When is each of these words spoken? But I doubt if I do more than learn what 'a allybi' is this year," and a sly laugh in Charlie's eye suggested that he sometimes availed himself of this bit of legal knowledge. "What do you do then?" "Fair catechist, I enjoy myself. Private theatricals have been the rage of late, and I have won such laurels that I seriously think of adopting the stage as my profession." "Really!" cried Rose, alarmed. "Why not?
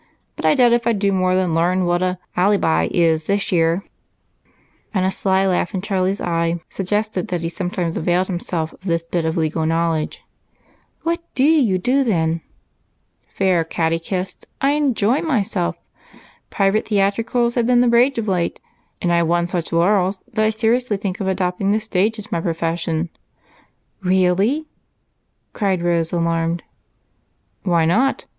But 0.35 0.45
I 0.45 0.55
doubt 0.55 0.73
if 0.73 0.87
I 0.87 0.93
do 0.93 1.11
more 1.13 1.35
than 1.35 1.53
learn 1.53 1.85
what 1.85 2.01
'a 2.01 2.17
allybi' 2.35 2.89
is 2.89 3.25
this 3.25 3.51
year," 3.51 3.83
and 4.95 5.05
a 5.05 5.11
sly 5.11 5.45
laugh 5.45 5.75
in 5.75 5.83
Charlie's 5.83 6.19
eye 6.19 6.59
suggested 6.69 7.27
that 7.27 7.41
he 7.41 7.49
sometimes 7.49 7.97
availed 7.97 8.25
himself 8.25 8.73
of 8.73 8.81
this 8.83 9.05
bit 9.05 9.25
of 9.25 9.37
legal 9.37 9.63
knowledge. 9.63 10.23
"What 11.03 11.21
do 11.35 11.43
you 11.43 11.77
do 11.77 12.03
then?" 12.03 12.41
"Fair 13.27 13.63
catechist, 13.63 14.47
I 14.59 14.71
enjoy 14.71 15.21
myself. 15.21 15.75
Private 16.49 16.87
theatricals 16.87 17.53
have 17.53 17.67
been 17.67 17.81
the 17.81 17.87
rage 17.87 18.17
of 18.17 18.27
late, 18.27 18.59
and 19.03 19.13
I 19.13 19.17
have 19.17 19.27
won 19.27 19.45
such 19.45 19.71
laurels 19.71 20.23
that 20.33 20.43
I 20.43 20.49
seriously 20.49 20.97
think 20.97 21.19
of 21.19 21.27
adopting 21.27 21.73
the 21.73 21.79
stage 21.79 22.17
as 22.17 22.31
my 22.31 22.41
profession." 22.41 23.09
"Really!" 24.01 24.65
cried 25.53 25.83
Rose, 25.83 26.11
alarmed. 26.11 26.63
"Why 27.61 27.85
not? 27.85 28.25